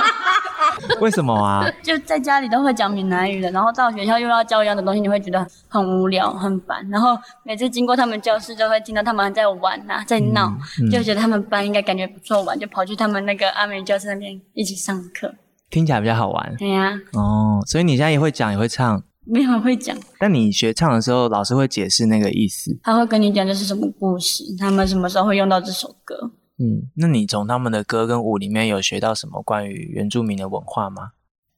[1.01, 1.63] 为什么啊？
[1.83, 6.83] 就在家里都会讲闽南语的，然后到学校又要教一样的东西，你会觉得很无聊、很烦。
[6.89, 15.31] 然后每次经过他们教室，就会听到他们在玩呐、在闹，嗯就觉得他们班应该感觉不错玩，就跑去他们那个阿美教室那边一起上课。
[15.69, 17.61] 听起来比较好玩对呀、哦。
[17.67, 19.03] 所以你现在也会讲，也会唱。
[19.29, 22.77] 没有人会讲，但你学唱的时候，老师会解释那个意思。
[22.83, 26.15] 他会跟你讲这是什么故事，他们什么时候会用到这首歌。
[26.57, 31.11] 嗯，那你从他们的歌跟舞里面有学到什么关于原住民的文化吗？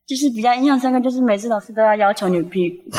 [0.05, 2.91] 就是比较印象深刻，就是每次老师都要要求扭屁股。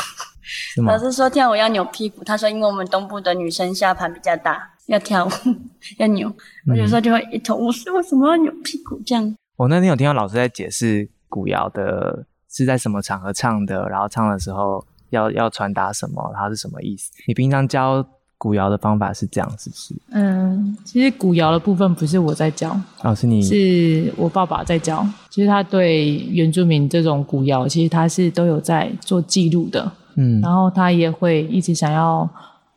[0.85, 0.97] 老？
[0.97, 5.29] 师说跳舞要扭屁股，他说因为我们东部的女生下盘比较大，要跳舞
[5.99, 6.33] 要扭。
[6.67, 9.35] 我有时候就会一头雾水，为什么要扭屁股这样？
[9.55, 17.11] 我那天有听到老师在解释古谣的是在什么场合唱的，然后唱的时候要要传达什么，它是什么意思。
[17.27, 18.05] 你平常教
[18.37, 19.95] 古谣的方法是这样，是不是？
[20.11, 25.05] 嗯，其实古谣的部分不是我在教，哦，是你是我爸爸在教。
[25.29, 29.91] 其实他对原住民这种古谣，其实他是都有在做记录的。
[30.15, 32.29] 嗯然后他也会一直想要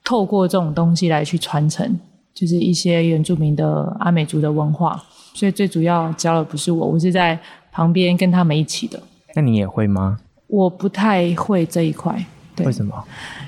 [0.03, 1.99] 透过这种东西来去传承，
[2.33, 5.03] 就是一些原住民的阿美族的文化。
[5.35, 7.39] 所以最主要教的不是我，我是在
[7.71, 8.99] 旁边跟他们一起的。
[9.37, 10.19] 那你也会吗？
[10.47, 13.05] 我不太会这一块，对为，什么？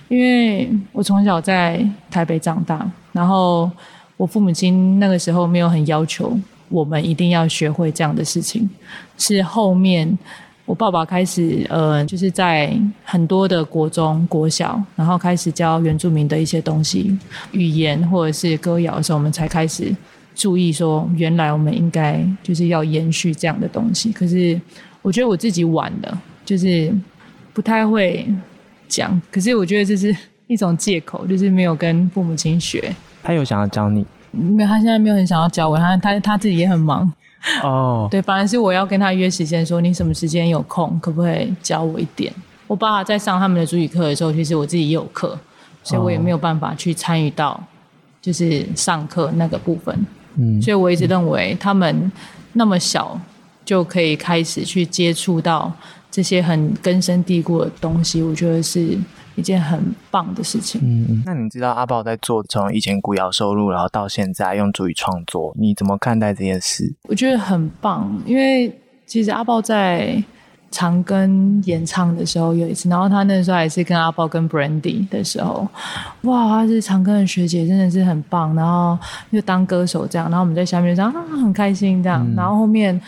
[0.09, 3.70] 因为我从小在台北长大，然后
[4.18, 8.68] 我父母亲那个时候没有很要求我们一定要学会这样的事情，
[9.16, 10.18] 是后面
[10.66, 12.70] 我爸爸开始呃，就是在
[13.03, 17.18] 很多的国中、国小，然后开始教原住民的一些东西，
[17.53, 19.96] 语言或者是歌谣的时候，我们才开始
[20.35, 24.12] 注意说，原来我们应该就是要延续这样的东西。
[24.12, 24.61] 可是
[25.02, 26.92] 我觉得我自己晚了，就是
[27.52, 28.26] 不太会
[28.88, 30.14] 讲，可是我觉得这是
[30.46, 32.94] 一种借口，就是没有跟父母亲学。
[33.22, 37.11] 他有想要教你没有，他现在没有很想要教我，他他他自己也很忙。
[37.62, 42.32] 哦，对，反而是我要跟他约时间，说你什么时间有空，可不可以教我一点？
[42.66, 45.38] 我爸爸在上他们的主语课的时候，其实我自己也有课，
[45.82, 47.58] 所以我也没有办法去参与到
[48.20, 50.06] 就是上课那个部分。
[50.34, 52.12] 嗯所以我一直认为他们
[52.52, 53.18] 那么小
[53.68, 55.70] 就可以开始去接触到
[56.11, 58.96] 这些很根深蒂固的东西，我觉得是
[59.35, 60.81] 一件很棒的事情。
[60.83, 61.22] 嗯嗯。
[61.26, 66.94] 那你知道阿豹在做从以前古谣收入，然后到现在用主语创作，你怎么看待这件事？
[67.02, 70.24] 我觉得很棒，因为其实阿豹在
[70.70, 75.68] 长庚演唱的时候有一次，然后他那时候还是跟阿豹跟 Brandy 的时候，
[76.22, 82.98] 哇，他是长庚的学姐，真的是很棒，然后又当歌手这样，然后我们在下面这样啊很开心这样，然后后面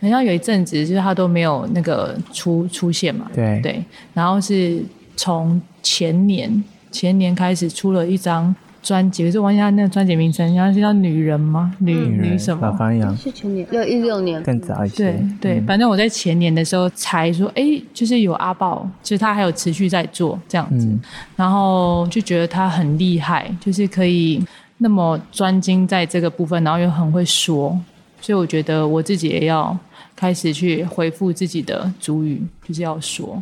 [0.00, 3.60] 好像有一阵子就是他都没有那个出出现嘛，对。
[3.62, 3.84] 对，
[4.14, 4.82] 然后是
[5.16, 11.74] 从前年前年开始出了一张专辑，就是我忘记他那个专辑名称，好像是叫《女人》吗？
[11.80, 12.66] 女女什么？
[12.66, 13.14] 老方洋。
[13.16, 14.96] 是前年六一六年，更早一些。
[15.04, 21.00] 对对，反正我在前年的时候才说，哎，就是有阿豹，就是他还有持续在做这样子，嗯。
[21.36, 24.42] 然后就觉得他很厉害，就是可以
[24.78, 27.78] 那么专精在这个部分，然后又很会说，
[28.20, 29.76] 所以我觉得我自己也要
[30.18, 33.40] 开始去回复自己的主语，就是要说。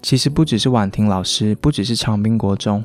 [0.00, 2.82] 其实不只是婉婷老师，不只是长滨国中，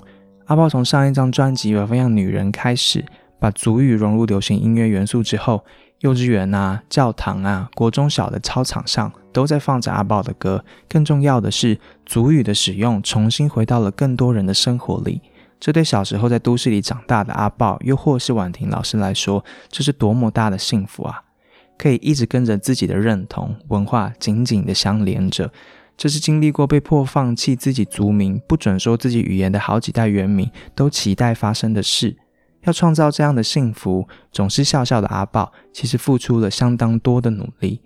[0.48, 3.06] 阿豹从上一张专辑《有分样女人》开始，
[3.40, 5.64] 把族语融入流行音乐元素之后，
[6.02, 10.66] 幼稚园啊、教堂啊、国中小的操场上都在放着阿豹的歌。
[10.90, 15.22] 更重要的是，族语的使用重新回到了更多人的生活里。
[15.64, 21.24] 这对小时候在都市里长大的阿豹，又或是婉婷老师来说，这是多么大的幸福啊！
[21.78, 25.50] 可以一直跟着自己的认同文化紧紧的相连着。
[25.96, 32.18] 这是经历过被迫放弃自己族名、不准说自己语言的好几代原民都期待发生的事。
[32.64, 37.80] 要创造这样的幸福，总是笑笑的阿豹其实付出了相当多的努力。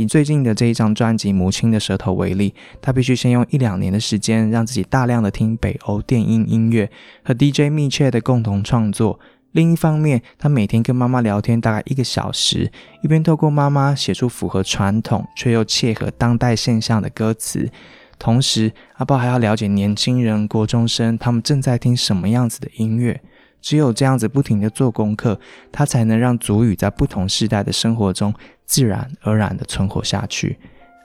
[0.00, 6.90] 以最近的这一张专辑《母亲的舌头》为例，他必须先用一两年的时间，让自己大量的听北欧电音音乐
[7.22, 9.20] 和 DJ 密切的共同创作。
[9.52, 17.70] 另一方面，他每天跟妈妈聊天大概一个小时，一边透过妈妈写出符合传统却又切合当代现象的歌词。
[18.18, 23.20] 同时，阿豹还要了解年轻人、国中生他们正在听什么样子的音乐。
[23.60, 25.38] 只有这样子不停的做功课，
[25.70, 28.32] 他才能让族语在不同世代的生活中
[28.70, 30.56] 自然而然的存活下去。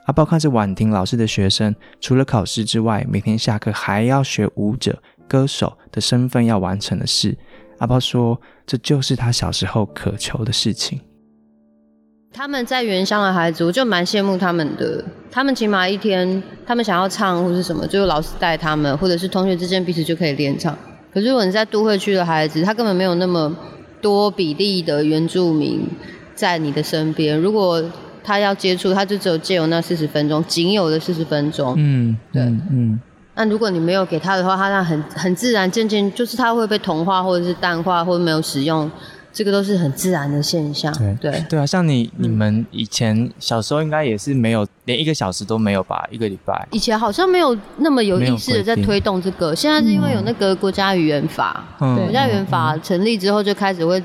[0.06, 7.36] 阿豹看着婉婷老师的学生，除了考试之外，每天下课还要学舞者、歌手的身份要完成的事。
[7.80, 11.02] 阿豹说：“这就是他小时候渴求的事情。
[12.32, 15.04] 他们在原乡的孩子，我就蛮羡慕他们的。
[15.32, 20.78] 他们起码一天，他们想要唱或是什么，就有老师带他们，或者是同学之间彼此就可以练唱。
[21.12, 23.58] 可是如果你在都会区的孩子，他根本没有那么
[24.02, 25.82] 多比例的原住民
[26.36, 27.40] 在你的身边。
[27.40, 27.84] 如果
[28.24, 31.74] 他要接触，他就只有借由那四十分钟，仅有的四十分钟。
[31.78, 33.00] 嗯，对嗯嗯，
[33.36, 38.90] 那如果你没有给他的话，他那很很自然，渐渐就是他会被同化，或者是淡化，或者没有使用，
[39.32, 40.92] 这个都是很自然的现象。
[40.98, 46.08] 对对，对啊，像你你们以前小时候应该也是没有，连一个小时都没有吧？
[46.10, 46.68] 一个礼拜。
[46.72, 54.02] 以前好像没有那么有意识的在推动这个，现在是因为有那个国家语言法，嗯国家语言法成立之后就开始会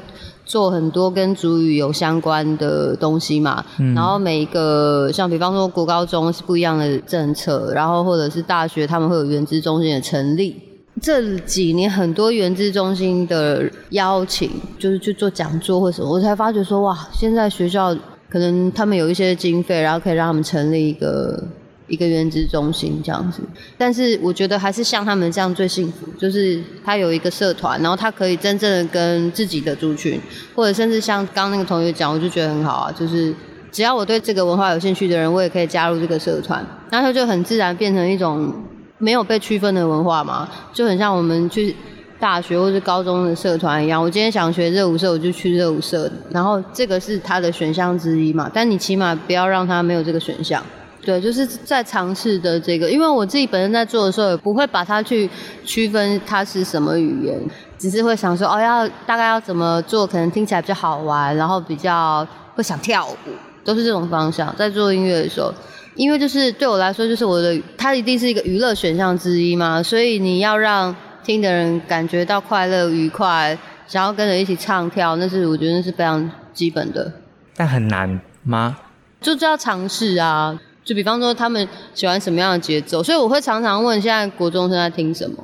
[0.51, 3.65] 做很多跟主语有相关的东西嘛。
[3.79, 10.57] 嗯然后每一个像比方说国高中是不一样的政策，然后或者是大学他们会有原资中心的成立。
[11.01, 17.97] 这几年很多原资中心的邀请，就是去做讲座或什么，我才发觉说哇，现在学校
[18.29, 21.43] 可能他们有一些经费，然后可以让他们成立一个
[21.91, 23.43] 一个原子中心这样子。
[23.77, 30.19] 但是我觉得还是像他们这样最幸福，就是他有一个社团，然后他可以真正的跟自己的族群，
[30.55, 33.35] 或者甚至像刚那个同学讲，我就觉得很好啊，就是
[33.71, 38.53] 只要我对这个文化有兴趣的人，我也可以加入这个社团，然后就很自然变成一种
[38.99, 41.75] 没有被区分的文化嘛，就很像我们去
[42.19, 44.03] 大学或是高中的社团一样。
[44.03, 48.51] 我今天想学热舞社，我就去热舞社，然后这个是他的选项之一嘛。
[48.53, 50.63] 但你起码不要让他没有这个选项，
[51.03, 55.29] 对，就是在尝试的这个，因为我自己本身在做的时候，也不会把它去
[55.65, 57.41] 区分它是什么语言，
[57.79, 63.31] 只是会想说，哦，要大概要怎么做，可能听起来比较好玩，然后比较会想跳舞，
[63.65, 64.55] 都是这种方向。
[64.57, 65.51] 在做音乐的时候，
[65.95, 70.95] 因为就是对我来说，就是我的，它一定是一个娱乐选项之一嘛，所以你要让
[71.25, 77.11] 听的人感觉到快乐、愉快，想要跟着一起唱跳，那是我觉得那是非常基本的。
[77.57, 78.77] 但很难吗？
[79.23, 80.59] 就是要尝试啊。
[80.85, 85.37] 就比方说他们喜欢什么样的节奏，所以我会常常问现在国中生在听什么，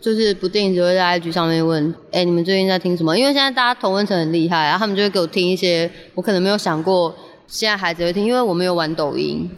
[0.00, 3.16] 就是不定时会在 IG 上面问，哎、你们最近在听什么？
[3.16, 7.14] 因为现在大家同温层很厉害啊，他们就会给我听一些我可能没有想过
[7.46, 9.48] 现在孩子会听，因为我没有玩抖音，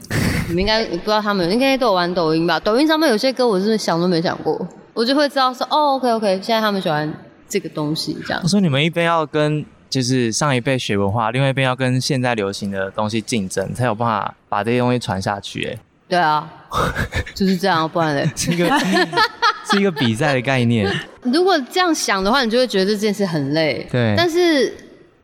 [0.48, 2.60] 你们应该不知道他们应该都有玩抖音吧？
[2.60, 7.12] 抖音上面有些歌我是想都没想过，我就会知道说，哦，OK OK，现在他们喜欢
[7.48, 8.48] 这个东西这样我。
[8.48, 15.64] 说你们一边要跟就是上一辈学文化，另外一边要跟现在流行的东西竞争，才有办法把这些东西传下去。
[15.66, 15.78] 哎，
[16.09, 16.51] 对啊，
[17.36, 18.26] 就是这样，不然嘞。
[18.34, 18.66] 是一个
[19.70, 20.90] 是一个比赛的概念。
[21.24, 23.86] 如果这样想的话，你就会觉得这件事很累。
[23.93, 24.72] 对但是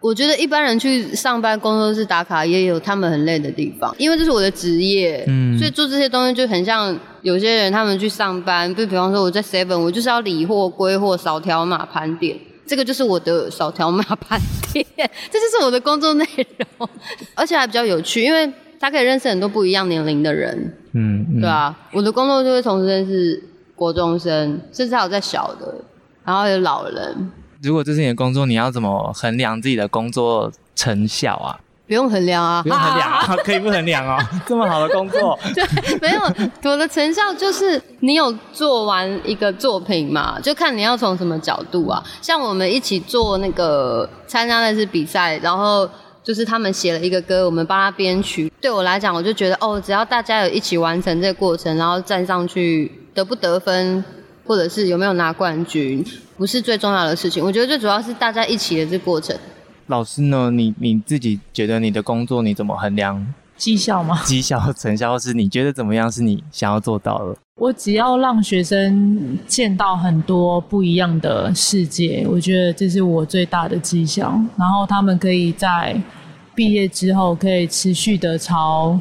[0.00, 12.36] 我觉得一般人去上班、工作室打卡也有他们很累的地方，因为这是我的职业，嗯所以做这些东西就很像有些人他们去上班，就比方说我在 Seven，我就是要理货、归货、扫条码、盘点。
[12.68, 14.38] 这个就是我的扫条码 盘
[14.72, 14.86] 点，
[15.30, 16.24] 这就是我的工作内
[16.78, 16.88] 容，
[17.34, 18.48] 而且还比较有趣，因为
[18.78, 23.42] 他可以认识很多不一样年龄的人，嗯，嗯对啊，我的工作就会同时认识
[23.74, 25.74] 国中生，甚至还有在小的，
[26.24, 31.58] 然后有老人，如果这是你的工作，你要怎么衡量自己的工作成效啊？
[31.88, 34.22] 不用衡量啊，不用衡量啊， 可以不衡量哦。
[34.46, 35.64] 这么好的工作，对，
[36.02, 36.20] 没有
[36.70, 42.04] 我的成效就是你有做完一个作品嘛，就看你要从什么角度啊。
[42.20, 45.88] 像我们一起做那个参加那次比赛，然后
[46.22, 48.52] 就是他们写了一个歌，我们帮他编曲。
[48.60, 54.04] 对我来讲，我就觉得哦，只要大家有一起完成这个过程，然后站上去得不得分，
[54.46, 56.04] 或者是有没有拿冠军，
[56.36, 57.42] 不是最重要的事情。
[57.42, 59.34] 我觉得最主要是大家一起的这过程。
[59.88, 60.50] 老师呢？
[60.50, 64.22] 你你自己觉得你的工作你怎么衡量绩效吗？
[64.24, 67.36] 绩效成效，是你觉得怎么样是你想要做到的？
[67.56, 74.38] 我只要让学生见到很多不一样的世界，我觉得这是我最大的绩效。
[74.56, 76.00] 然后他们可以在
[76.54, 78.96] 毕业之后，可以持续的朝，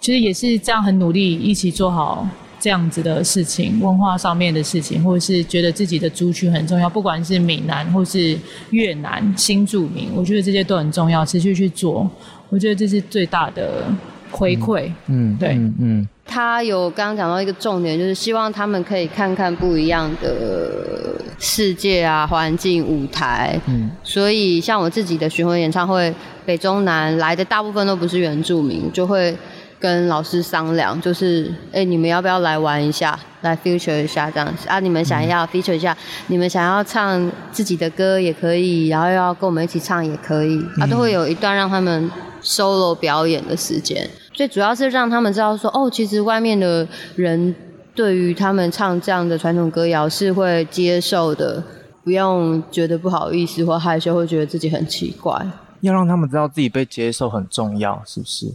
[0.00, 2.28] 其实也是这样很努力，一起做好
[2.58, 8.36] 这样子的事情，文化上面的事情，或者是觉得自己的族群很重要，不管是闽南或是
[8.70, 12.08] 越南新住民，我觉得这些都很重要，持续去做，
[12.48, 13.84] 我觉得这是最大的
[14.30, 14.90] 回馈。
[15.06, 23.58] 嗯，对嗯嗯他有刚刚讲到一个重点，就是希望他们可以看看不一样的世界啊、环境、舞台。
[23.68, 26.12] 嗯所以像我自己的巡回演唱会，
[26.44, 29.36] 北中南来的大部分都不是原住民，就会
[29.78, 34.80] 跟老师商量，就是哎、你们要不要来玩一下，来 feature 一下这样子啊？
[34.80, 35.96] 你们想要 feature 一下，
[36.28, 42.10] 你们想要唱自己的歌也可以，然后要跟我们一起唱也可以，啊，都会有一段让他们
[42.42, 44.08] solo 表演的时间。
[44.32, 47.54] 最主要是让他们知道说，哦，其实外面的人
[47.94, 51.62] 对于他们唱这样的传统歌谣是会接受的，
[52.04, 55.46] 不用觉得不好意思或害羞，会觉得自己很奇怪。
[55.80, 58.46] 要让他们知道自己被接受很重要，是不是？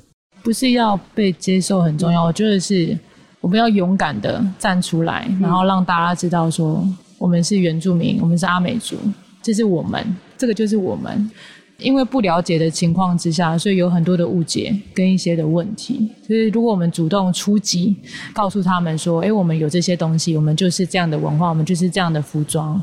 [0.43, 2.97] 不是要被接受很重要，我觉得是
[3.39, 6.85] 我们要勇敢的站出来，然后让大家知道说
[7.17, 8.95] 我们是原住民，我们是阿美族，
[9.41, 11.29] 这是我们，这个就是我们。
[11.77, 16.11] 因为不了解的情况之下，所以有很多的误解跟一些的问题。
[16.27, 17.97] 所以如果我们主动出击，
[18.33, 22.79] 告诉他们说：“诶，我们有这些东西，我们就是这样的文化，我们就是这样的服装。”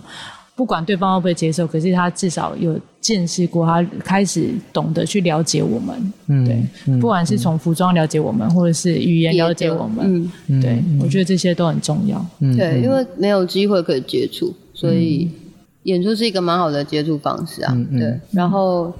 [0.59, 6.12] 不管对方会不会接受，可是他至少有见识过，他开始懂得去了解我们。
[6.26, 12.26] 嗯对，嗯不管是从服装了解我们，或者是语言了解我们，嗯，嗯对，我觉得这些都很重要。
[12.40, 15.30] 嗯对，因为没有机会可以接触，所以
[15.84, 17.72] 演出是一个蛮好的接触方式啊。
[17.76, 18.92] 嗯嗯对，然后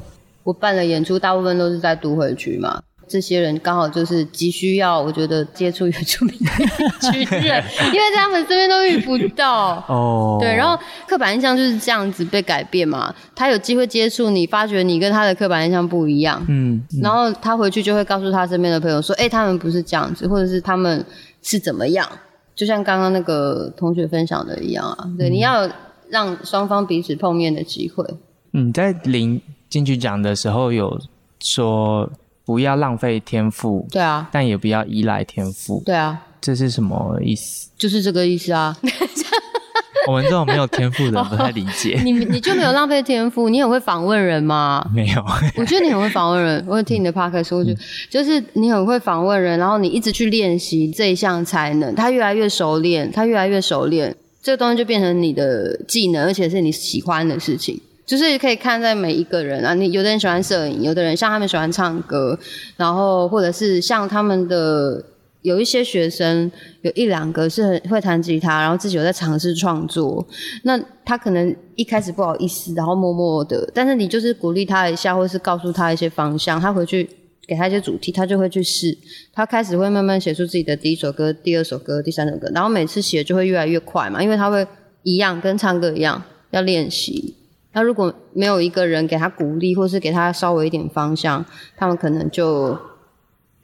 [0.45, 2.81] 我办的演出大部分都是在都会区嘛。
[3.09, 9.83] 这些人刚好就是急需要，我觉得接触原住民的一群人，因为在他们身边都遇不到。
[9.89, 13.15] 哦，对，然后刻板印象就是这样子被改变嘛。
[13.35, 21.05] 他有机会接触你，发觉你跟他的刻板印象不一样，嗯，然后他回去就会告诉他身边的朋友说：“哎、他们不是这样子，或者是他们
[21.43, 22.07] 是怎么样。”
[22.55, 25.73] 就像刚刚那个同学分享的一样啊，对，你要有
[26.09, 28.05] 让双方彼此碰面的机会。
[28.51, 29.41] 你在领
[29.71, 31.01] 进去讲的时候有
[31.39, 32.11] 说
[32.49, 37.69] 不要浪费天赋，对啊，但也不要依赖天赋，对啊，这是什么意思？
[37.77, 38.75] 就是这个意思啊。
[40.09, 42.01] 我们这种没有天赋的人不太理解。
[42.03, 44.83] 你你就没有浪费天赋，你很会访问人吗？
[44.95, 45.23] 没有，
[45.57, 57.79] 我觉得你很会访问人， 我有听你的 podcast，我觉得就是你很会访问人，然后你一直去练习这一项才能，他越来越熟练，他越来越熟练，这个东西就变成你的技能，而且是你喜欢的事情。
[58.09, 62.39] 就是可以看在每一个人啊，你有的人喜欢摄影，有的人像他们喜欢唱歌，
[62.79, 65.05] 然后或者是像他们的
[65.43, 66.51] 有一些学生，
[66.81, 70.27] 有一两个是很会弹吉他，然后自己有在尝试创作。
[70.63, 77.07] 那他可能一开始不好意思，然后默默的，但是你就是鼓励他一下，或是告诉他一些方向，他回去
[77.47, 78.97] 给他一些主题，他就会去试。
[79.35, 84.67] 他开始会慢慢写出自己的第一首歌、第二首歌、第三首歌，然后每次写就会越来越快嘛，因为他会
[85.03, 87.35] 一样跟唱歌一样要练习。
[87.73, 91.45] 那如果没有一个人给他鼓励，或是给他稍微一点方向，
[91.77, 92.77] 他们可能就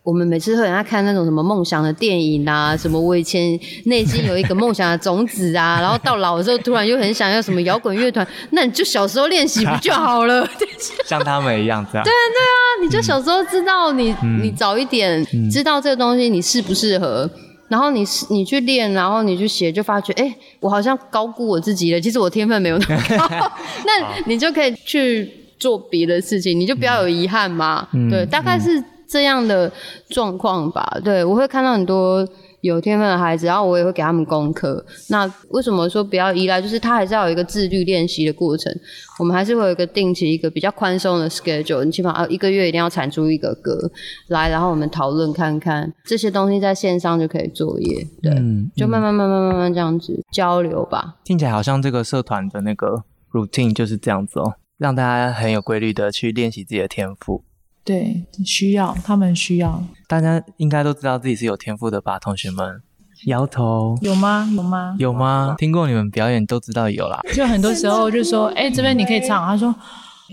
[0.02, 10.46] 我们每次会给他看那种什么梦想的电影啊，什么我以前内心有一个梦想的种子啊， 然后到老的时候突然又很想要什么摇滚乐团，那你就小时候练习不就好了？
[11.07, 12.05] 像他们一样这样。
[12.05, 17.28] 对啊，对啊，你就小时候知道你，你早一点知道这个东西你适不适合。
[17.75, 22.01] 然后你你去练，然后你去写，就发觉，哎，我好像高估我自己了。
[22.01, 23.53] 其实我天分没有那么高，
[23.85, 27.89] 那你就可以去做别的事情，你就不要有遗憾嘛。
[28.09, 29.68] 对，大概是这样的
[30.09, 30.99] 状况吧。
[31.03, 32.25] 对我会看到很多。
[32.65, 34.83] 有天分的孩子，然后我也会给他们功课。
[35.11, 36.62] 那为什么说不要依赖？
[36.62, 38.75] 就是他还是要有一个自律练习的过程。
[39.19, 41.85] 我们还是会有一个定期、一个比较宽松的 schedule。
[41.85, 43.79] 你起码要一个月一定要产出一个歌
[44.29, 48.07] 来，然后我们讨论看看这些东西在线上就可以作业。
[48.23, 48.33] 对，
[48.75, 51.17] 就慢慢、慢慢、慢慢这样子交流吧。
[51.23, 57.45] 听起来好像这个社团的那个 routine 就是这样子哦，让大家很有规律的去练习自己的天赋。
[57.85, 59.82] 对，需要他们需要。
[60.09, 62.18] 大家应该都知道自己是有天赋的吧？
[62.18, 62.80] 同学们，
[63.26, 63.99] 摇头。
[64.01, 64.51] 有吗？
[64.57, 64.97] 有吗？
[64.99, 65.55] 有吗？
[65.59, 67.20] 听过你们表演都知道有啦。
[67.35, 69.45] 就很多时候就说，哎，这边你可以唱。
[69.45, 69.74] 他说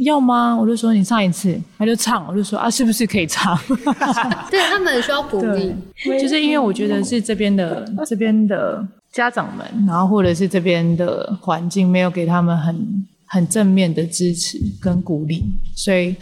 [0.06, 0.56] 要吗？
[0.56, 2.26] 我就说你唱一次，他就唱。
[2.26, 3.58] 我就说啊，是不是可以唱？
[4.49, 5.76] 对他们需要鼓励，
[6.22, 8.82] 就是因为我觉得是这边的这边的
[9.12, 15.43] 家长们，然后或者是这边的环境没有给他们很很正面的支持跟鼓励，
[15.76, 16.16] 所以。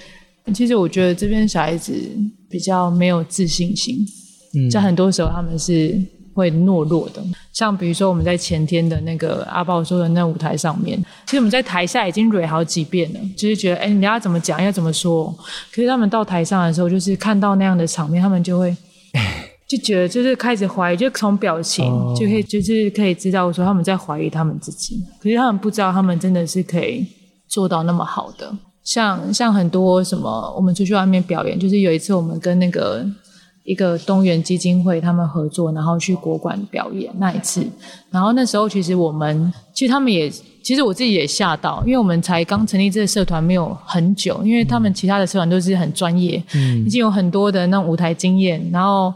[0.53, 1.93] 其实我觉得这边小孩子
[2.49, 4.05] 比较没有自信心，
[4.55, 5.99] 嗯在很多时候他们是
[6.33, 7.23] 会懦弱的。
[7.53, 15.33] 像比如说我们在前天的那个阿宝说的那舞台上面，其实我们在台下已经蕊好几遍了，就是觉得哎，你要怎么讲，要怎么说。
[15.73, 18.75] 可是他们到台上的时候，就是看到那样的场面，他们就会
[19.67, 21.85] 就觉得就是开始怀疑，就从表情
[22.15, 25.03] 就可以就是可以知道说他们在怀疑他们自己。
[25.21, 27.05] 可是他们不知道，他们真的是可以
[27.49, 28.55] 做到那么好的。
[28.89, 33.05] 像像很多什么，我们出去外面表演，就是有一次我们跟那个
[33.63, 37.63] 一个东元基金会他们合作，然后去国馆表演那一次，
[38.09, 40.27] 然后那时候其实我们其实他们也，
[40.63, 49.13] 其实我自己也吓到，因为我们才刚成立这个社团没有很久，因为他们其他的社团都是很专业，嗯，已经有很多的那种舞台经验，然后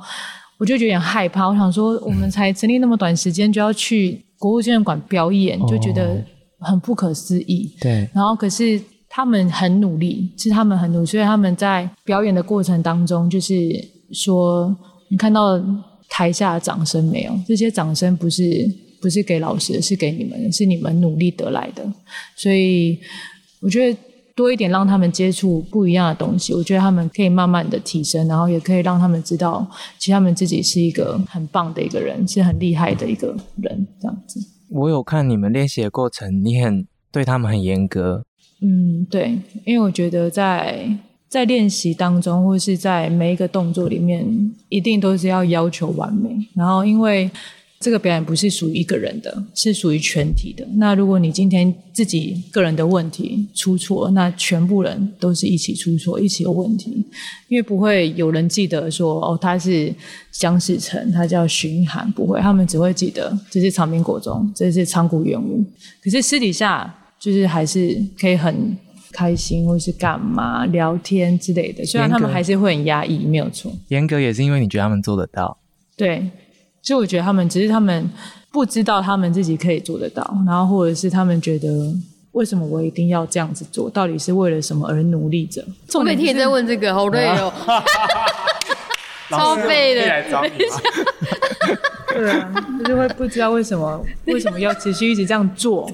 [0.60, 6.24] 我就有点害怕，我想说我们才成立那么短时间就要去国务纪念馆表演，就觉得
[6.60, 8.80] 很不可思议，对，然后可是。
[9.16, 13.54] 他们很努力，是他们很努力，所以他们在表演的过程当中，就是
[14.12, 14.76] 说，
[15.08, 15.62] 你看到
[16.10, 17.32] 台下的掌声没有？
[17.48, 18.68] 这些掌声不是
[19.00, 21.88] 不是给老师，是给你们，是你们努力得来的。
[22.36, 22.98] 所以
[23.62, 24.00] 我觉得
[24.34, 33.88] 多一点让他们接触不一样的东西，我觉得他们可以慢慢的提升，然后也可以让他们知道，其实他们自己是一个很棒的一个人，是很厉害的一个人。
[34.02, 34.40] 这样子，
[34.72, 38.24] 我有看你们练习的过程，你很对他们很严格。
[38.66, 40.88] 嗯，对，因为我觉得在
[41.28, 44.26] 在练习当中，或是在每一个动作里面，
[44.70, 46.30] 一定都是要要求完美。
[46.56, 47.30] 然后，因为
[47.82, 50.66] 这个表演不是属于一个人的，是属于全体的。
[50.76, 57.06] 那如果你今天自己个人的问题出错，那全部人都是一起出错，一起有问题。
[57.50, 59.94] 因为不会有人记得说，哦，他是
[60.32, 65.62] 姜世成，他叫徐涵，不会，他们只会记得这是长滨国中，这是长谷元武。
[66.02, 66.98] 可是私底下。
[67.24, 68.78] 就是还是可以很
[69.14, 71.86] 开心，或是干嘛聊天之类的。
[71.86, 73.72] 虽然他们还是会很压抑，没有错。
[73.88, 75.58] 严格也是因为你觉得他们做得到。
[75.96, 76.30] 对，
[76.82, 78.10] 所以我觉得他们只是他们
[78.52, 81.96] 不知道他们自己可以做得到，然后或者是他们觉得
[82.34, 83.90] 为什么我一定要这样子做？
[83.90, 85.64] 到底是为了什么而努力着？
[85.94, 87.54] 我每天也在问这个，好累哦，
[89.30, 90.02] 超废的。
[92.14, 92.54] 对啊，
[92.86, 95.90] 就是会不知道为什么为什么要持续一直这样做。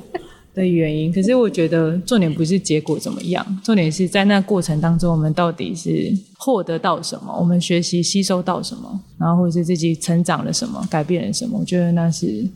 [0.53, 11.59] 的原因，可是我觉得重点不是结果怎么样，重点是在那过程当中，我们到底是获得到什么，我们学习吸收到什么，然后或者是自己成长了什么，改变了什么。
[11.59, 12.47] 我觉得那是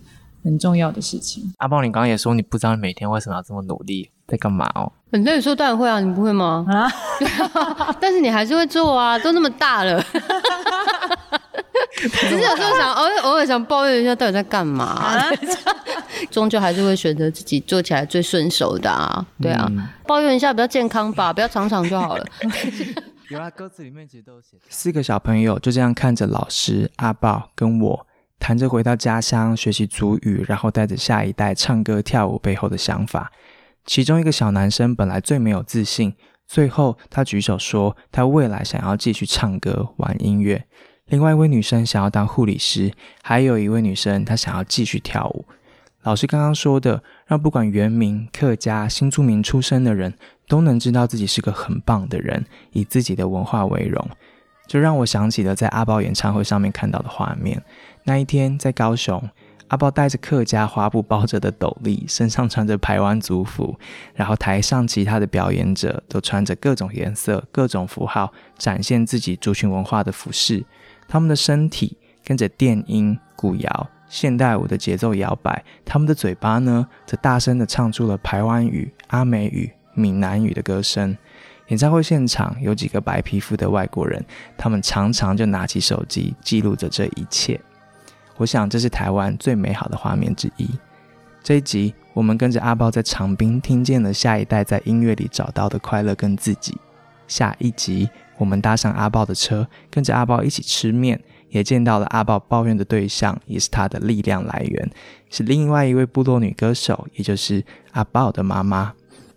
[0.43, 1.53] 很重要的事情。
[1.57, 4.91] 阿豹，你刚刚也说你不知道你每天为什么要这么努力，在干嘛哦？
[5.11, 6.65] 很累的时候当然会啊，你不会吗？
[6.67, 6.91] 啊，
[8.01, 10.03] 但是你还是会做啊，都那么大了。
[12.09, 15.21] 只是有时候想偶尔偶尔想抱怨一下，到底在干嘛？
[16.31, 19.25] 终究还是会选择自己做起来最顺手的啊。
[19.41, 19.69] 对啊，
[20.07, 22.25] 抱怨一下比较健康吧，不要常常就好了。
[23.29, 24.57] 有啊，歌词里面其实都有写。
[24.69, 28.07] 四个小朋友就这样看着老师阿豹跟我
[28.39, 33.31] 谈着回到家乡学习祖语，然后带着下一代唱歌跳舞背后的想法。
[33.85, 36.15] 其中一个小男生本来最没有自信，
[36.47, 40.65] 最后他举手说他未来想要继续唱歌玩音乐。
[41.07, 45.45] 另外一位女生想要当护理师，还有一位女生她想要继续跳舞。
[46.03, 50.13] 老师刚刚说的，让不管原民、客家、新住民出身的人
[50.47, 54.09] 都能知道自己是个很棒的人，以自己的文化为荣，
[54.67, 57.61] 就让我想起了在阿豹演唱会上面看到的画面。
[58.05, 59.29] 那一天在高雄。
[59.69, 63.75] 阿豹戴着客家花布包着的斗笠，身上穿着排湾族服，
[64.13, 70.63] 然后台上其他的表演者都穿着各种颜色、各种符号，展现自己族群文化的服饰。
[71.13, 71.95] 他们的身体
[72.25, 81.15] 跟着电音、鼓谣、现代舞的节奏摇摆，他们的嘴巴呢，则大声地唱出了台湾语、阿美语、闽南语的歌声。
[81.67, 84.25] 演唱会现场有几个白皮肤的外国人，
[84.57, 87.61] 他们常常就拿起手机记录着这一切。
[88.37, 90.67] 我想这是台湾最美好的画面之一。
[91.43, 96.75] 这一集，我们跟着阿豹在长滨听见了下一代在音乐里找到的快乐跟自己。
[97.27, 104.91] 下一集，我们搭上阿豹的车，跟着阿豹一起吃面，也见到了阿豹抱怨的对象，也是他的力量来源，
[105.29, 108.93] 是另外一位部落女歌手，也就是阿豹的妈妈。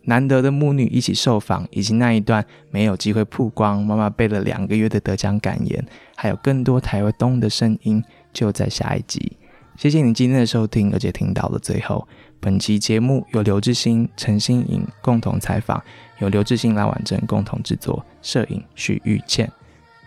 [0.09, 5.84] 难得的母女一起受访，以及那一段没有机会曝光，妈妈背了两个月的得奖感言，
[6.14, 8.03] 还有更多台湾东的声音。
[8.32, 9.36] 就在下一集，
[9.76, 12.07] 谢谢你今天的收听，而且听到了最后。
[12.38, 15.82] 本期节目由刘志兴、陈新颖共同采访，
[16.19, 19.51] 由刘志兴、赖婉珍共同制作，摄影许玉倩。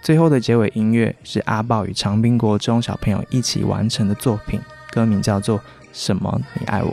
[0.01, 4.60] 最后的结尾音乐是阿豹与长滨国中小朋友一起完成的作品，
[4.91, 5.60] 歌名叫做
[5.91, 6.91] 《什么你爱我》。